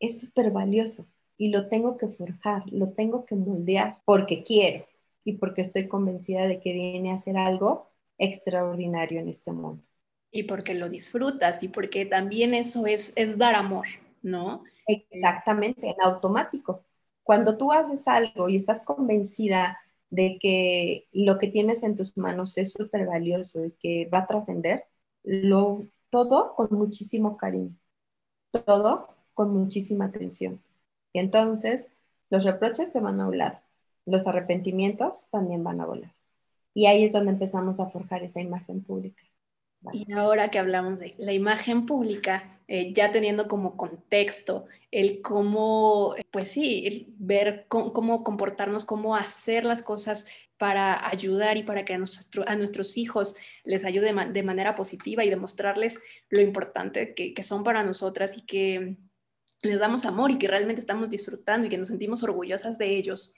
[0.00, 4.86] es súper valioso y lo tengo que forjar, lo tengo que moldear porque quiero
[5.24, 9.82] y porque estoy convencida de que viene a ser algo extraordinario en este mundo.
[10.32, 13.86] Y porque lo disfrutas y porque también eso es, es dar amor,
[14.22, 14.64] ¿no?
[14.86, 16.84] Exactamente, en automático.
[17.22, 19.78] Cuando tú haces algo y estás convencida
[20.10, 24.26] de que lo que tienes en tus manos es súper valioso y que va a
[24.26, 24.84] trascender,
[25.22, 27.74] lo todo con muchísimo cariño,
[28.66, 30.62] todo con muchísima atención.
[31.12, 31.88] Y entonces
[32.28, 33.62] los reproches se van a volar,
[34.04, 36.14] los arrepentimientos también van a volar.
[36.74, 39.22] Y ahí es donde empezamos a forjar esa imagen pública.
[39.92, 46.14] Y ahora que hablamos de la imagen pública, eh, ya teniendo como contexto el cómo,
[46.30, 50.26] pues sí, ver cómo, comportarnos, cómo hacer las cosas
[50.58, 55.30] para ayudar y para que a, a nuestros hijos les ayude de manera positiva y
[55.30, 58.96] demostrarles lo importante que, que son para nosotras y que
[59.62, 63.34] les damos amor y que realmente estamos disfrutando y que nos sentimos orgullosas de ellos.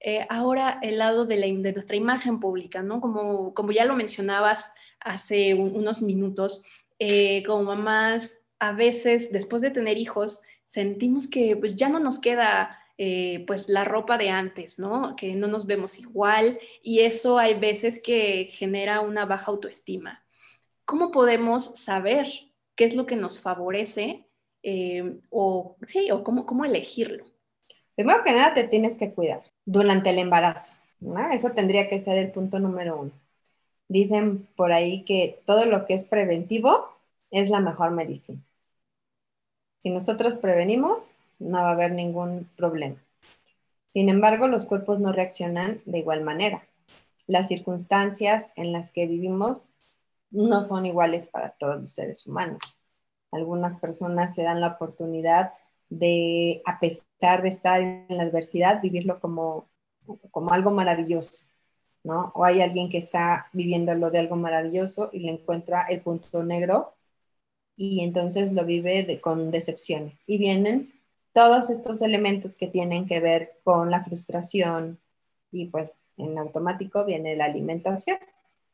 [0.00, 3.00] Eh, ahora el lado de, la, de, nuestra imagen pública, ¿no?
[3.00, 6.64] Como, como ya lo mencionabas hace unos minutos,
[6.98, 12.20] eh, como mamás, a veces después de tener hijos, sentimos que pues, ya no nos
[12.20, 15.16] queda eh, pues la ropa de antes, ¿no?
[15.16, 20.24] Que no nos vemos igual y eso hay veces que genera una baja autoestima.
[20.84, 22.26] ¿Cómo podemos saber
[22.76, 24.26] qué es lo que nos favorece
[25.30, 27.24] o, sí, o cómo, cómo elegirlo?
[27.94, 30.76] Primero que nada, te tienes que cuidar durante el embarazo.
[31.30, 33.10] Eso tendría que ser el punto número uno.
[33.86, 36.88] Dicen por ahí que todo lo que es preventivo
[37.30, 38.40] es la mejor medicina.
[39.76, 42.96] Si nosotros prevenimos, no va a haber ningún problema.
[43.90, 46.66] Sin embargo, los cuerpos no reaccionan de igual manera.
[47.26, 49.68] Las circunstancias en las que vivimos
[50.30, 52.60] no son iguales para todos los seres humanos.
[53.32, 55.52] Algunas personas se dan la oportunidad
[55.88, 59.68] de, a pesar de estar en la adversidad, vivirlo como,
[60.30, 61.44] como algo maravilloso,
[62.04, 62.32] ¿no?
[62.34, 66.94] O hay alguien que está viviéndolo de algo maravilloso y le encuentra el punto negro
[67.76, 70.24] y entonces lo vive con decepciones.
[70.26, 70.92] Y vienen
[71.32, 74.98] todos estos elementos que tienen que ver con la frustración
[75.52, 78.18] y pues en automático viene la alimentación.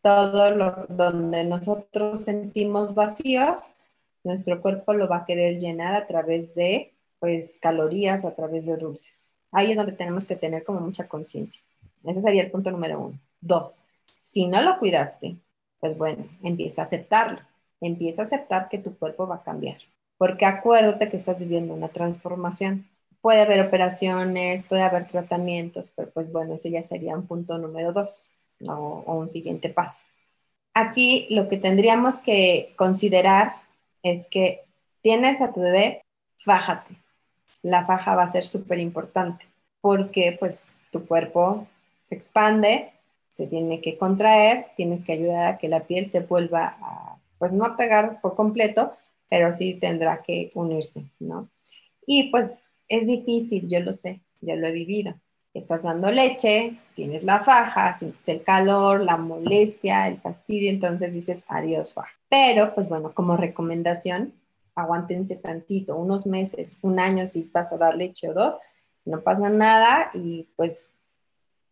[0.00, 3.60] Todo lo donde nosotros sentimos vacíos,
[4.22, 6.93] nuestro cuerpo lo va a querer llenar a través de
[7.24, 9.24] pues calorías a través de dulces.
[9.50, 11.62] Ahí es donde tenemos que tener como mucha conciencia.
[12.04, 13.18] Ese sería el punto número uno.
[13.40, 15.38] Dos, si no lo cuidaste,
[15.80, 17.40] pues bueno, empieza a aceptarlo.
[17.80, 19.78] Empieza a aceptar que tu cuerpo va a cambiar.
[20.18, 22.90] Porque acuérdate que estás viviendo una transformación.
[23.22, 27.94] Puede haber operaciones, puede haber tratamientos, pero pues bueno, ese ya sería un punto número
[27.94, 28.28] dos
[28.68, 30.04] o, o un siguiente paso.
[30.74, 33.54] Aquí lo que tendríamos que considerar
[34.02, 34.66] es que
[35.00, 36.02] tienes a tu bebé,
[36.36, 37.02] fájate
[37.64, 39.46] la faja va a ser súper importante
[39.80, 41.66] porque pues tu cuerpo
[42.02, 42.92] se expande,
[43.28, 47.52] se tiene que contraer, tienes que ayudar a que la piel se vuelva a, pues
[47.52, 48.92] no a pegar por completo,
[49.28, 51.48] pero sí tendrá que unirse, ¿no?
[52.06, 55.14] Y pues es difícil, yo lo sé, yo lo he vivido.
[55.54, 61.44] Estás dando leche, tienes la faja, sientes el calor, la molestia, el fastidio, entonces dices
[61.48, 62.12] adiós faja.
[62.28, 64.34] Pero pues bueno, como recomendación,
[64.74, 68.58] aguántense tantito, unos meses, un año si vas a dar leche o dos,
[69.04, 70.92] no pasa nada y pues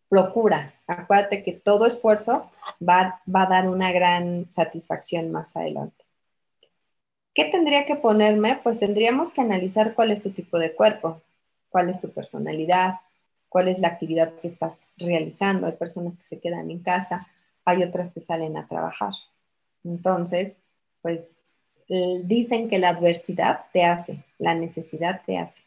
[0.08, 0.74] procura.
[0.86, 2.50] Acuérdate que todo esfuerzo
[2.86, 6.04] va, va a dar una gran satisfacción más adelante.
[7.34, 8.60] ¿Qué tendría que ponerme?
[8.62, 11.22] Pues tendríamos que analizar cuál es tu tipo de cuerpo,
[11.70, 13.00] cuál es tu personalidad,
[13.48, 15.66] cuál es la actividad que estás realizando.
[15.66, 17.26] Hay personas que se quedan en casa,
[17.64, 19.14] hay otras que salen a trabajar.
[19.82, 20.58] Entonces,
[21.00, 21.51] pues
[22.24, 25.64] dicen que la adversidad te hace, la necesidad te hace.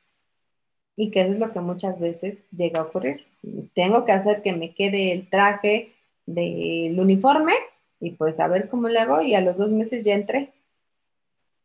[0.98, 3.26] y que eso es lo que muchas veces llega a ocurrir.
[3.74, 5.94] Tengo que hacer que me quede el traje
[6.26, 7.54] del uniforme
[8.00, 10.54] y pues a ver cómo le hago y a los dos meses ya entré.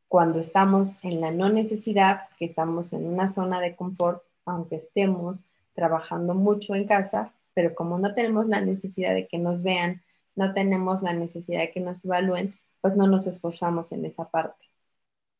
[0.08, 5.46] Cuando estamos en la no necesidad, que estamos en una zona de confort, aunque estemos
[5.74, 10.02] trabajando mucho en casa, pero como no tenemos la necesidad de que nos vean,
[10.34, 14.66] no tenemos la necesidad de que nos evalúen, pues no nos esforzamos en esa parte,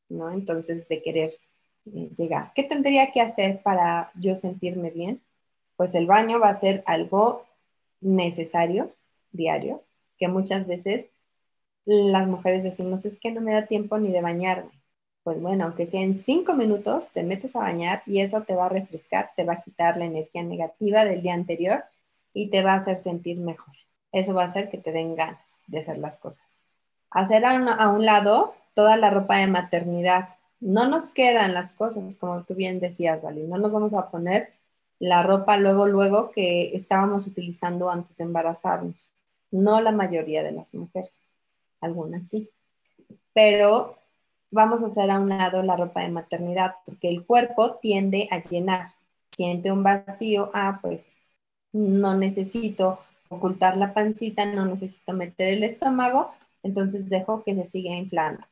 [0.09, 0.31] ¿no?
[0.31, 1.38] Entonces, de querer
[1.87, 2.53] eh, llegar.
[2.55, 5.22] ¿Qué tendría que hacer para yo sentirme bien?
[5.76, 7.46] Pues el baño va a ser algo
[8.00, 8.94] necesario,
[9.33, 9.85] diario,
[10.18, 11.07] que muchas veces
[11.87, 14.70] las mujeres decimos, es que no me da tiempo ni de bañarme.
[15.22, 18.66] Pues bueno, aunque sea en cinco minutos, te metes a bañar y eso te va
[18.66, 21.85] a refrescar, te va a quitar la energía negativa del día anterior
[22.33, 23.74] y te va a hacer sentir mejor.
[24.12, 26.62] Eso va a hacer que te den ganas de hacer las cosas.
[27.11, 32.44] Hacer a un, lado toda la ropa de maternidad, no nos quedan las cosas, como
[32.44, 34.53] tú bien decías, Vali, no nos vamos a poner
[34.99, 39.11] la ropa luego, luego que estábamos utilizando antes de embarazarnos.
[39.51, 41.23] No la mayoría de las mujeres,
[41.81, 42.51] algunas sí.
[43.33, 43.96] Pero
[44.51, 48.42] vamos a hacer a un lado la ropa de maternidad, porque el cuerpo tiende a
[48.42, 48.87] llenar.
[49.33, 51.16] Siente un vacío, ah, pues
[51.73, 57.94] no necesito ocultar la pancita, no necesito meter el estómago, entonces dejo que se siga
[57.94, 58.46] inflando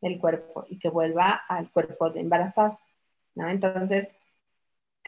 [0.00, 2.78] del cuerpo y que vuelva al cuerpo de embarazada,
[3.34, 3.48] ¿no?
[3.48, 4.14] Entonces,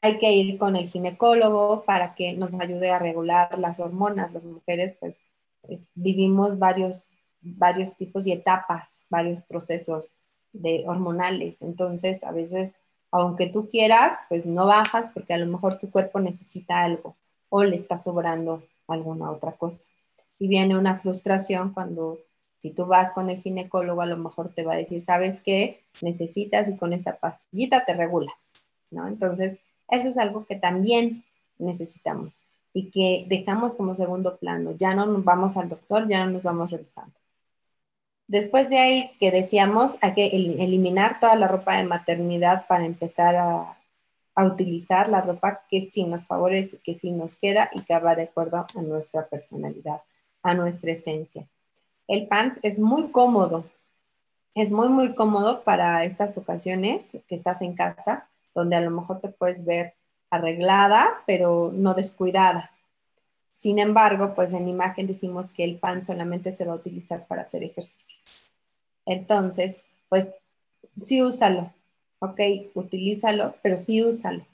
[0.02, 4.33] hay que ir con el ginecólogo para que nos ayude a regular las hormonas.
[4.33, 5.24] Las mujeres, pues,
[5.94, 7.07] vivimos varios,
[7.40, 10.12] varios tipos y etapas, varios procesos
[10.52, 11.62] de hormonales.
[11.62, 12.76] Entonces, a veces,
[13.11, 17.16] aunque tú quieras, pues no bajas porque a lo mejor tu cuerpo necesita algo
[17.48, 19.88] o le está sobrando alguna otra cosa.
[20.38, 22.18] Y viene una frustración cuando
[22.64, 25.85] si tú vas con el ginecólogo, a lo mejor te va a decir, ¿sabes qué?
[26.00, 28.55] Necesitas y con esta pastillita te regulas,
[28.90, 29.07] ¿no?
[29.07, 31.24] Entonces, eso es algo que también
[31.59, 32.40] necesitamos
[32.72, 34.72] y que dejamos como segundo plano.
[34.79, 37.12] Ya no vamos al doctor, ya no nos vamos revisando.
[38.29, 43.37] Después de ahí que decíamos, hay que eliminar toda la ropa de maternidad para empezar
[43.37, 43.79] a,
[44.35, 48.14] a utilizar la ropa que sí nos favorece, que sí nos queda y que va
[48.14, 50.00] de acuerdo a nuestra personalidad,
[50.42, 51.46] a nuestra esencia.
[52.07, 53.64] El pants es muy cómodo,
[54.55, 59.21] es muy, muy cómodo para estas ocasiones que estás en casa, donde a lo mejor
[59.21, 59.95] te puedes ver
[60.31, 62.71] arreglada, pero no descuidada.
[63.53, 67.43] Sin embargo, pues en imagen decimos que el pan solamente se va a utilizar para
[67.43, 68.19] hacer ejercicio.
[69.07, 70.29] Entonces, pues
[70.97, 71.73] sí úsalo,
[72.19, 72.40] ok,
[72.75, 74.45] utilízalo, pero sí úsalo.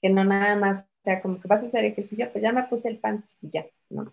[0.00, 2.88] Que no nada más sea como que vas a hacer ejercicio, pues ya me puse
[2.88, 4.12] el pan ya, no.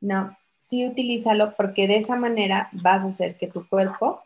[0.00, 0.36] No,
[0.68, 4.22] sí utilízalo porque de esa manera vas a hacer que tu cuerpo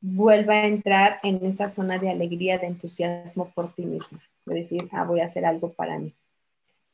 [0.00, 4.18] vuelva a entrar en esa zona de alegría, de entusiasmo por ti mismo.
[4.44, 6.12] De decir, ah, voy a hacer algo para mí.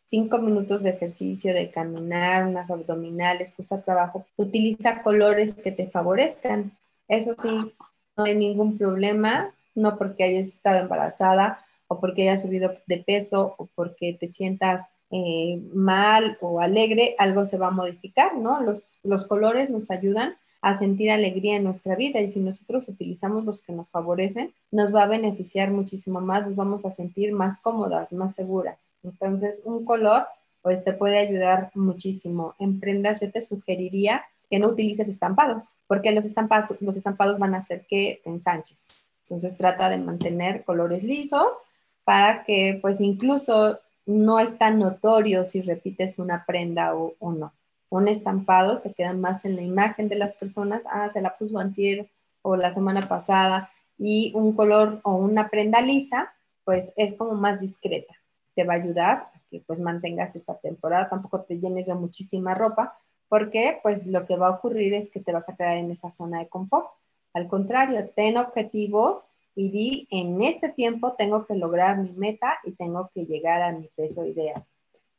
[0.05, 4.27] Cinco minutos de ejercicio, de caminar, unas abdominales, cuesta trabajo.
[4.37, 6.73] Utiliza colores que te favorezcan.
[7.09, 7.73] Eso sí,
[8.17, 13.55] no hay ningún problema, no porque hayas estado embarazada o porque hayas subido de peso
[13.59, 18.61] o porque te sientas eh, mal o alegre, algo se va a modificar, ¿no?
[18.61, 23.45] Los, los colores nos ayudan a sentir alegría en nuestra vida y si nosotros utilizamos
[23.45, 27.61] los que nos favorecen, nos va a beneficiar muchísimo más, nos vamos a sentir más
[27.61, 28.95] cómodas, más seguras.
[29.03, 30.27] Entonces, un color
[30.63, 32.55] pues te puede ayudar muchísimo.
[32.59, 37.55] En prendas yo te sugeriría que no utilices estampados, porque los estampados, los estampados van
[37.55, 38.89] a hacer que te ensanches.
[39.25, 41.65] Entonces trata de mantener colores lisos
[42.05, 47.53] para que pues incluso no es tan notorio si repites una prenda o, no.
[47.89, 51.59] Un estampado se queda más en la imagen de las personas, ah, se la puso
[51.59, 52.11] antier
[52.43, 56.33] o la semana pasada, y un color o una prenda lisa,
[56.65, 58.15] pues es como más discreta.
[58.55, 62.55] Te va a ayudar a que pues mantengas esta temporada, tampoco te llenes de muchísima
[62.55, 65.91] ropa, porque pues lo que va a ocurrir es que te vas a quedar en
[65.91, 66.89] esa zona de confort.
[67.33, 72.73] Al contrario, ten objetivos y di, en este tiempo tengo que lograr mi meta y
[72.73, 74.65] tengo que llegar a mi peso ideal.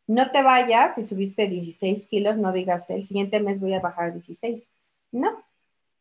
[0.08, 4.14] No te vayas, si subiste 16 kilos, no digas, el siguiente mes voy a bajar
[4.14, 4.68] 16.
[5.12, 5.44] No,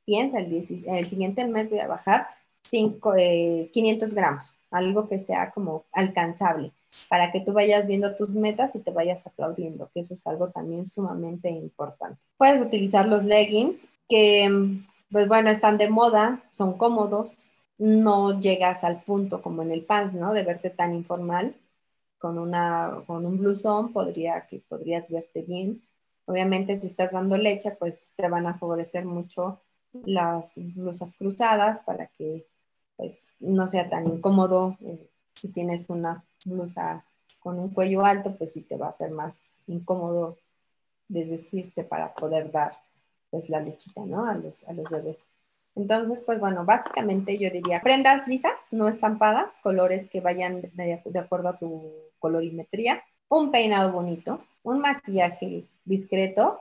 [0.05, 2.27] piensa, el, el siguiente mes voy a bajar
[2.63, 3.15] 5,
[3.73, 6.73] 500 eh, gramos, algo que sea como alcanzable,
[7.09, 10.51] para que tú vayas viendo tus metas y te vayas aplaudiendo, que eso es algo
[10.51, 12.21] también sumamente importante.
[12.37, 19.03] Puedes utilizar los leggings, que pues bueno, están de moda, son cómodos, no llegas al
[19.03, 20.33] punto como en el pants, ¿no?
[20.33, 21.57] De verte tan informal.
[22.19, 25.83] Con, una, con un blusón podría, que podrías verte bien.
[26.25, 29.61] Obviamente si estás dando leche, pues te van a favorecer mucho
[29.93, 32.47] las blusas cruzadas para que
[32.97, 37.05] pues no sea tan incómodo eh, si tienes una blusa
[37.41, 40.39] con un cuello alto, pues sí te va a ser más incómodo
[41.09, 42.73] desvestirte para poder dar
[43.31, 44.27] pues la lechita, ¿no?
[44.27, 45.27] A los, a los bebés.
[45.77, 51.49] Entonces, pues bueno, básicamente yo diría prendas lisas, no estampadas, colores que vayan de, acuerdo
[51.49, 56.61] a tu colorimetría, un peinado bonito, un maquillaje discreto,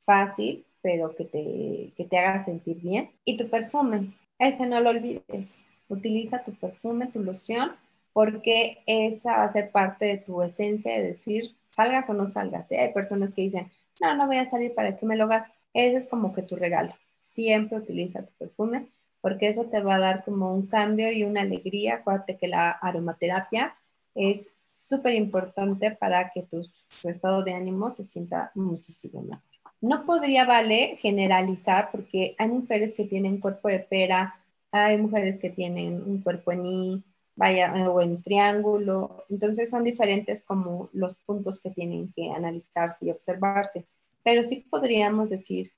[0.00, 3.10] fácil, pero que te, que te haga sentir bien.
[3.24, 5.56] Y tu perfume, ese no lo olvides.
[5.88, 7.72] Utiliza tu perfume, tu loción,
[8.12, 12.72] porque esa va a ser parte de tu esencia de decir, salgas o no salgas.
[12.72, 12.80] ¿eh?
[12.80, 15.58] Hay personas que dicen, no, no voy a salir, ¿para que me lo gasto?
[15.74, 16.94] Ese es como que tu regalo.
[17.18, 18.88] Siempre utiliza tu perfume,
[19.20, 21.96] porque eso te va a dar como un cambio y una alegría.
[21.96, 23.76] Acuérdate que la aromaterapia
[24.14, 26.62] es súper importante para que tu,
[27.02, 29.42] tu estado de ánimo se sienta muchísimo mejor.
[29.80, 34.40] No podría, vale, generalizar porque hay mujeres que tienen cuerpo de pera,
[34.72, 37.04] hay mujeres que tienen un cuerpo en I,
[37.36, 39.24] vaya, o en triángulo.
[39.30, 43.86] Entonces son diferentes como los puntos que tienen que analizarse y observarse.
[44.24, 45.70] Pero sí podríamos decir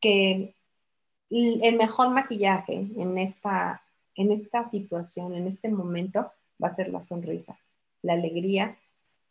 [0.00, 0.54] que
[1.30, 3.82] el mejor maquillaje en esta,
[4.14, 6.30] en esta situación, en este momento,
[6.62, 7.58] va a ser la sonrisa,
[8.02, 8.76] la alegría,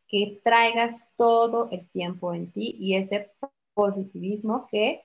[0.08, 3.32] que traigas todo el tiempo en ti y ese
[3.74, 5.04] positivismo que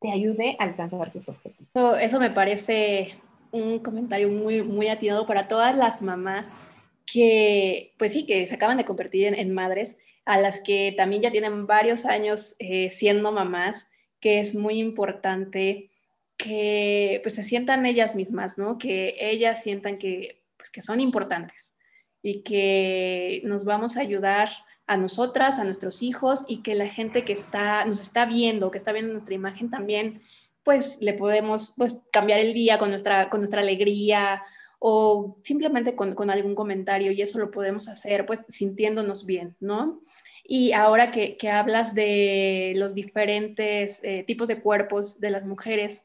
[0.00, 1.98] te ayude a alcanzar tus objetivos.
[2.00, 3.14] Eso, me parece
[3.50, 6.46] un comentario muy, muy atinado para todas las mamás
[7.06, 11.30] que, pues sí, que se acaban de convertir en, madres, a las que también ya
[11.30, 13.86] tienen varios años eh, siendo mamás,
[14.20, 15.88] que es muy importante
[16.38, 18.78] que pues se sientan ellas mismas, ¿no?
[18.78, 21.74] Que ellas sientan que, pues, que son importantes
[22.22, 24.50] y que nos vamos a ayudar
[24.86, 28.78] a nosotras, a nuestros hijos y que la gente que está, nos está viendo, que
[28.78, 30.22] está viendo nuestra imagen también,
[30.62, 34.42] pues le podemos pues, cambiar el día con nuestra, con nuestra alegría
[34.78, 40.00] o simplemente con, con algún comentario y eso lo podemos hacer pues sintiéndonos bien, ¿no?
[40.44, 46.04] Y ahora que, que hablas de los diferentes eh, tipos de cuerpos de las mujeres,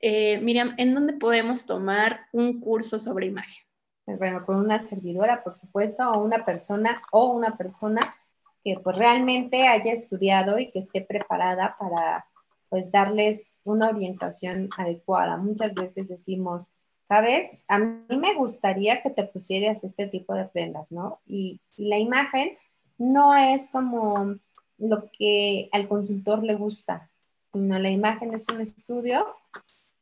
[0.00, 3.64] eh, Miriam, ¿en dónde podemos tomar un curso sobre imagen?
[4.04, 8.16] Pues bueno, con una servidora, por supuesto, o una persona o una persona
[8.64, 12.26] que pues realmente haya estudiado y que esté preparada para
[12.68, 15.36] pues darles una orientación adecuada.
[15.36, 16.68] Muchas veces decimos,
[17.06, 21.20] sabes, a mí me gustaría que te pusieras este tipo de prendas, ¿no?
[21.26, 22.56] Y, y la imagen
[22.98, 24.36] no es como
[24.78, 27.10] lo que al consultor le gusta,
[27.52, 29.26] sino la imagen es un estudio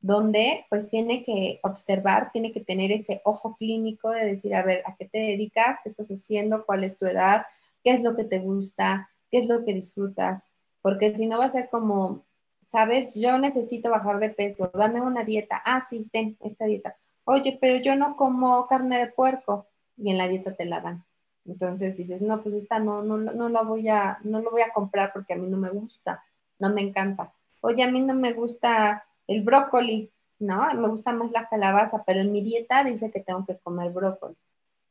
[0.07, 4.85] donde pues tiene que observar, tiene que tener ese ojo clínico de decir, a ver,
[4.87, 5.81] ¿a qué te dedicas?
[5.83, 6.64] ¿Qué estás haciendo?
[6.64, 7.45] ¿Cuál es tu edad?
[7.83, 9.11] ¿Qué es lo que te gusta?
[9.33, 10.47] ¿Qué es lo que disfrutas?
[10.81, 12.25] Porque si no va a ser como,
[12.66, 15.61] sabes, yo necesito bajar de peso, dame una dieta.
[15.64, 16.97] Ah, sí, ten esta dieta.
[17.25, 19.66] Oye, pero yo no como carne de puerco
[19.97, 21.05] y en la dieta te la dan.
[21.45, 24.73] Entonces dices, no, pues esta no, no, no la voy a, no lo voy a
[24.73, 26.23] comprar porque a mí no me gusta,
[26.61, 27.33] no me encanta.
[27.61, 30.62] Oye, a mí no me gusta el brócoli, ¿no?
[30.75, 34.37] Me gusta más la calabaza, pero en mi dieta dice que tengo que comer brócoli.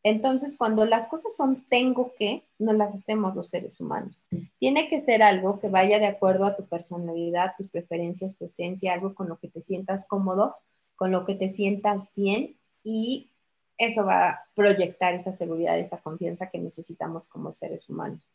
[0.04, 4.24] Entonces, cuando las cosas son tengo que, no las hacemos los seres humanos.
[4.60, 8.94] Tiene que ser algo que vaya de acuerdo a tu personalidad, tus preferencias, tu esencia,
[8.94, 10.58] algo con lo que te sientas cómodo,
[10.96, 13.32] con lo que te sientas bien y
[13.80, 18.28] eso va a proyectar esa seguridad, esa confianza que necesitamos como seres humanos.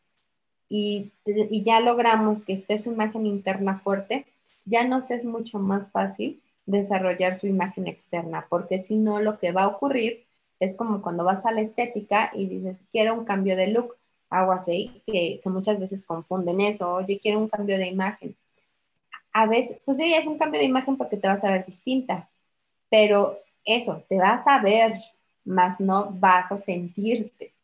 [0.70, 1.12] y,
[1.64, 4.26] ya logramos que esté su imagen interna fuerte,
[4.64, 9.52] ya nos es mucho más fácil desarrollar su imagen externa, porque si no, lo que
[9.52, 10.26] va a ocurrir
[10.61, 13.97] es como cuando vas a la estética y dices, quiero un cambio de look,
[14.30, 18.36] hago así, que, que muchas veces confunden eso, oye, quiero un cambio de imagen.
[19.32, 22.30] A veces, pues sí, es un cambio de imagen porque te vas a ver distinta,
[22.88, 24.95] pero eso, te vas a ver,
[25.45, 27.55] más no vas a sentirte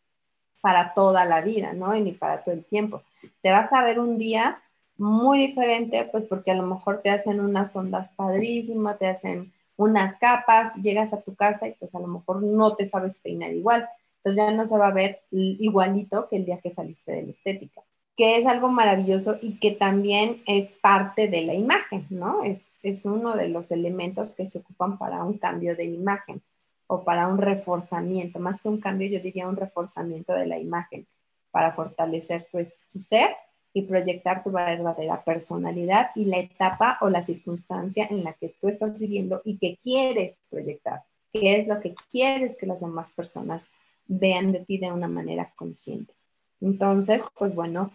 [0.61, 1.95] para toda la vida, ¿no?
[1.95, 3.03] Y ni para todo el tiempo.
[3.43, 4.63] Te vas a ver un día
[4.99, 10.17] muy diferente, pues porque a lo mejor te hacen unas ondas padrísimas, te hacen unas
[10.19, 13.89] capas, llegas a tu casa y pues a lo mejor no te sabes peinar igual.
[14.19, 17.31] Entonces ya no se va a ver igualito que el día que saliste de la
[17.31, 17.83] estética,
[18.17, 22.43] que es algo maravilloso y que también es parte de la imagen, ¿no?
[22.43, 26.43] Es, es uno de los elementos que se ocupan para un cambio de imagen
[26.87, 31.07] o para un reforzamiento, más que un cambio, yo diría un reforzamiento de la imagen,
[31.51, 33.31] para fortalecer pues tu ser
[33.73, 38.69] y proyectar tu verdadera personalidad y la etapa o la circunstancia en la que tú
[38.69, 43.69] estás viviendo y que quieres proyectar, qué es lo que quieres que las demás personas
[44.07, 46.15] vean de ti de una manera consciente.
[46.61, 47.93] Entonces, pues bueno,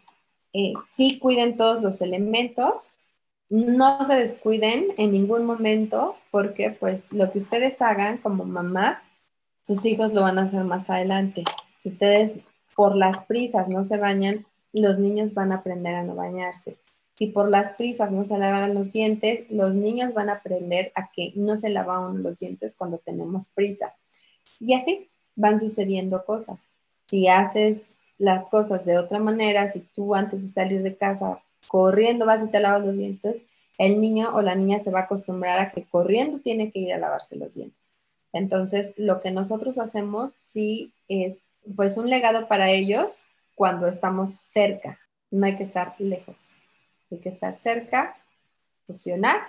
[0.54, 2.94] eh, sí cuiden todos los elementos,
[3.52, 9.10] no se descuiden en ningún momento porque pues lo que ustedes hagan como mamás,
[9.62, 11.44] sus hijos lo van a hacer más adelante.
[11.78, 12.36] Si ustedes
[12.78, 16.78] por las prisas no se bañan, los niños van a aprender a no bañarse.
[17.18, 21.12] Si por las prisas no se lavan los dientes, los niños van a aprender a
[21.12, 23.94] que no se lavan los dientes cuando tenemos prisa.
[24.62, 26.68] Y así van sucediendo cosas.
[27.08, 31.42] Si haces las cosas de otra manera, si tú antes de salir de casa
[31.72, 33.44] corriendo vas y te lavas los dientes,
[33.78, 36.92] el niño o la niña se va a acostumbrar a que corriendo tiene que ir
[36.94, 37.92] a lavarse los dientes.
[38.34, 41.46] Entonces, lo que nosotros hacemos sí es
[41.78, 43.24] pues un legado para ellos
[43.56, 45.00] cuando estamos cerca.
[45.32, 46.58] No hay que estar lejos.
[47.10, 48.18] Hay que estar cerca,
[48.86, 49.40] fusionar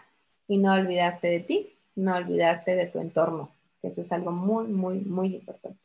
[0.47, 3.51] y no olvidarte de ti, no olvidarte de tu entorno,
[3.81, 5.81] que eso es algo muy, muy, muy importante.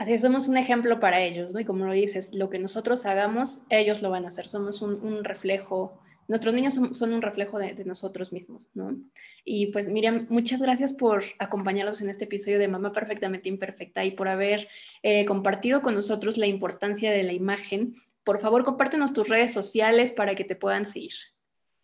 [0.00, 1.60] Así somos un ejemplo para ellos, ¿no?
[1.60, 4.46] Y como lo dices, lo que nosotros hagamos, ellos lo van a hacer.
[4.46, 8.96] Somos un, reflejo, nuestros niños son, un reflejo de, nosotros mismos, ¿no?
[9.44, 14.12] Y pues Miriam, muchas gracias por acompañarnos en este episodio de Mamá Perfectamente Imperfecta y
[14.12, 14.68] por haber
[15.02, 17.94] eh, compartido con nosotros la importancia de la imagen.
[18.24, 21.14] Por favor, compártenos tus redes sociales para que te puedan seguir.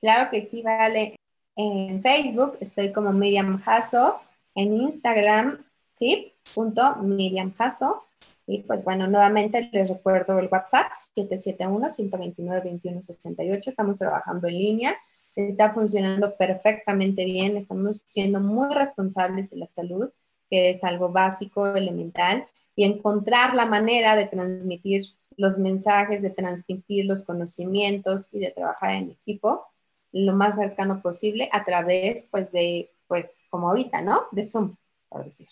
[0.00, 1.16] Claro que sí, vale.
[1.54, 4.20] En Facebook estoy como Miriam Jasso,
[4.54, 6.31] en Instagram ¿sí?
[6.54, 8.04] Punto Miriam Jasso.
[8.46, 13.68] Y pues bueno, nuevamente les recuerdo el WhatsApp 771-129-2168.
[13.68, 14.96] Estamos trabajando en línea.
[15.36, 17.56] Está funcionando perfectamente bien.
[17.56, 20.10] Estamos siendo muy responsables de la salud,
[20.50, 22.44] que es algo básico, elemental.
[22.74, 25.04] Y encontrar la manera de transmitir
[25.36, 29.66] los mensajes, de transmitir los conocimientos y de trabajar en equipo
[30.12, 34.24] lo más cercano posible a través, pues, de, pues, como ahorita, ¿no?
[34.30, 34.76] De Zoom,
[35.08, 35.48] por decir.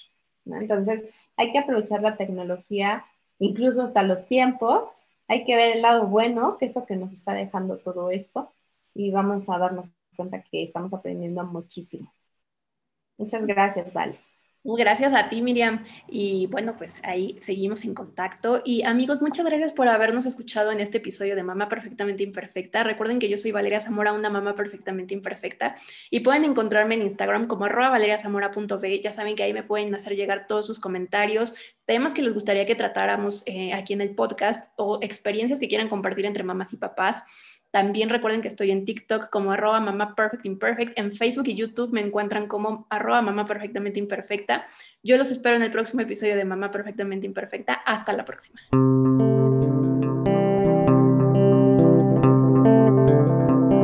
[0.46, 1.04] Entonces,
[1.36, 3.04] hay que aprovechar la tecnología,
[3.38, 5.04] incluso hasta los tiempos.
[5.28, 8.52] Hay que ver el lado bueno, que es lo que nos está dejando todo esto,
[8.94, 9.86] y vamos a darnos
[10.16, 12.12] cuenta que estamos aprendiendo muchísimo.
[13.18, 14.29] Muchas gracias, Vale.
[14.62, 15.86] Gracias a ti, Miriam.
[16.06, 18.60] Y bueno, pues ahí seguimos en contacto.
[18.62, 22.82] Y amigos, muchas gracias por habernos escuchado en este episodio de Mamá Perfectamente Imperfecta.
[22.82, 25.76] Recuerden que yo soy Valeria Zamora, una mamá perfectamente imperfecta.
[26.10, 29.00] Y pueden encontrarme en Instagram como arroba valeriazamora.b.
[29.00, 31.54] Ya saben que ahí me pueden hacer llegar todos sus comentarios,
[31.86, 35.88] temas que les gustaría que tratáramos eh, aquí en el podcast o experiencias que quieran
[35.88, 37.24] compartir entre mamás y papás.
[37.70, 40.98] También recuerden que estoy en TikTok como arroba mamá perfect imperfect.
[40.98, 44.66] En Facebook y YouTube me encuentran como arroba mamá perfectamente imperfecta.
[45.02, 47.74] Yo los espero en el próximo episodio de Mamá Perfectamente Imperfecta.
[47.74, 48.60] Hasta la próxima.